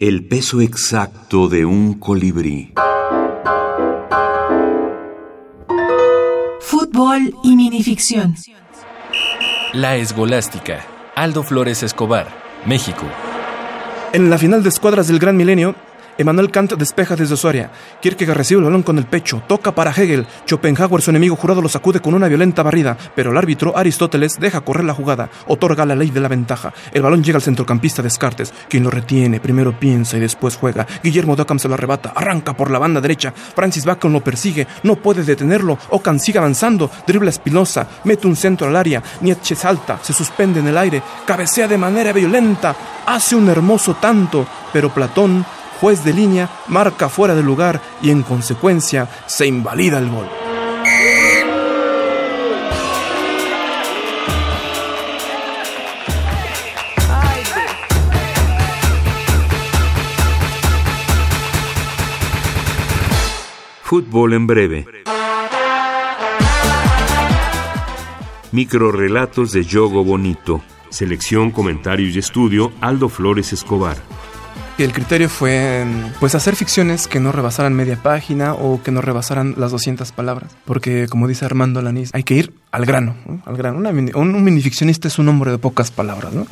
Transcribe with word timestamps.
El 0.00 0.26
peso 0.26 0.62
exacto 0.62 1.50
de 1.50 1.66
un 1.66 1.92
colibrí. 1.92 2.72
Fútbol 6.58 7.34
y 7.44 7.54
minificción. 7.54 8.34
La 9.74 9.96
Esgolástica. 9.96 10.86
Aldo 11.14 11.42
Flores 11.42 11.82
Escobar, 11.82 12.28
México. 12.64 13.04
En 14.14 14.30
la 14.30 14.38
final 14.38 14.62
de 14.62 14.70
escuadras 14.70 15.06
del 15.06 15.18
Gran 15.18 15.36
Milenio, 15.36 15.76
Emanuel 16.20 16.50
Kant 16.50 16.74
despeja 16.74 17.16
desde 17.16 17.34
su 17.34 17.48
área. 17.48 17.70
Kierkegaard 18.02 18.36
recibe 18.36 18.58
el 18.58 18.66
balón 18.66 18.82
con 18.82 18.98
el 18.98 19.06
pecho, 19.06 19.42
toca 19.46 19.74
para 19.74 19.90
Hegel. 19.90 20.26
Schopenhauer, 20.46 21.00
su 21.00 21.08
enemigo 21.08 21.34
jurado, 21.34 21.62
lo 21.62 21.68
sacude 21.70 22.00
con 22.00 22.12
una 22.12 22.28
violenta 22.28 22.62
barrida, 22.62 22.94
pero 23.16 23.30
el 23.30 23.38
árbitro 23.38 23.74
Aristóteles 23.74 24.38
deja 24.38 24.60
correr 24.60 24.84
la 24.84 24.92
jugada, 24.92 25.30
otorga 25.46 25.86
la 25.86 25.96
ley 25.96 26.10
de 26.10 26.20
la 26.20 26.28
ventaja. 26.28 26.74
El 26.92 27.00
balón 27.00 27.24
llega 27.24 27.36
al 27.36 27.42
centrocampista 27.42 28.02
Descartes, 28.02 28.52
quien 28.68 28.84
lo 28.84 28.90
retiene, 28.90 29.40
primero 29.40 29.80
piensa 29.80 30.18
y 30.18 30.20
después 30.20 30.58
juega. 30.58 30.86
Guillermo 31.02 31.36
Dockham 31.36 31.58
se 31.58 31.68
lo 31.68 31.74
arrebata, 31.74 32.12
arranca 32.14 32.52
por 32.52 32.70
la 32.70 32.78
banda 32.78 33.00
derecha. 33.00 33.32
Francis 33.32 33.86
Bacon 33.86 34.12
lo 34.12 34.22
persigue, 34.22 34.66
no 34.82 34.96
puede 34.96 35.24
detenerlo. 35.24 35.78
Ockham 35.88 36.18
sigue 36.18 36.38
avanzando, 36.38 36.90
dribla 37.06 37.30
Espinosa, 37.30 37.86
mete 38.04 38.26
un 38.26 38.36
centro 38.36 38.68
al 38.68 38.76
área. 38.76 39.02
Nietzsche 39.22 39.54
salta, 39.54 39.98
se 40.02 40.12
suspende 40.12 40.60
en 40.60 40.66
el 40.66 40.76
aire, 40.76 41.02
cabecea 41.24 41.66
de 41.66 41.78
manera 41.78 42.12
violenta, 42.12 42.76
hace 43.06 43.36
un 43.36 43.48
hermoso 43.48 43.94
tanto, 43.94 44.46
pero 44.70 44.90
Platón 44.90 45.46
juez 45.80 46.04
de 46.04 46.12
línea 46.12 46.50
marca 46.68 47.08
fuera 47.08 47.34
de 47.34 47.42
lugar 47.42 47.80
y 48.02 48.10
en 48.10 48.22
consecuencia 48.22 49.08
se 49.26 49.46
invalida 49.46 49.98
el 49.98 50.10
gol. 50.10 50.28
Fútbol 63.82 64.34
en 64.34 64.46
breve. 64.46 64.86
Microrelatos 68.52 69.50
de 69.52 69.64
Yogo 69.64 70.04
Bonito. 70.04 70.62
Selección, 70.90 71.50
comentarios 71.50 72.14
y 72.14 72.18
estudio 72.18 72.72
Aldo 72.80 73.08
Flores 73.08 73.52
Escobar 73.52 73.96
y 74.78 74.82
El 74.82 74.92
criterio 74.92 75.28
fue 75.28 75.84
pues 76.20 76.34
hacer 76.34 76.56
ficciones 76.56 77.06
que 77.06 77.20
no 77.20 77.32
rebasaran 77.32 77.74
media 77.74 77.96
página 78.02 78.54
o 78.54 78.82
que 78.82 78.90
no 78.90 79.02
rebasaran 79.02 79.54
las 79.58 79.72
200 79.72 80.10
palabras, 80.12 80.56
porque 80.64 81.06
como 81.08 81.28
dice 81.28 81.44
Armando 81.44 81.82
Lanís, 81.82 82.10
hay 82.14 82.22
que 82.22 82.34
ir 82.34 82.54
al 82.70 82.86
grano, 82.86 83.14
al 83.44 83.56
grano. 83.56 83.76
Una 83.76 83.90
un, 83.90 84.34
un 84.34 84.42
minificcionista 84.42 85.08
es 85.08 85.18
un 85.18 85.28
hombre 85.28 85.50
de 85.50 85.58
pocas 85.58 85.90
palabras, 85.90 86.32
¿no? 86.32 86.46